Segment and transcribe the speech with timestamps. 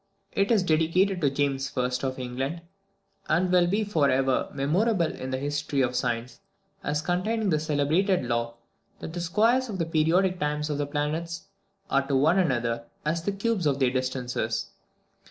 [0.31, 1.85] It is dedicated to James I.
[2.01, 2.61] of England,
[3.29, 6.39] and will be for ever memorable in the history of science,
[6.83, 8.55] as containing the celebrated law
[8.99, 11.43] that the squares of the periodic times of the planets
[11.91, 14.71] are to one another as the cubes of their distances.